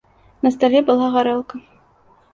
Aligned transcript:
На 0.47 0.51
стале 0.55 0.81
была 0.89 1.11
гарэлка. 1.17 1.55